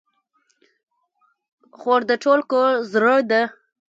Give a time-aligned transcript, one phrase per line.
[1.77, 3.41] خور د ټول کور زړه ده.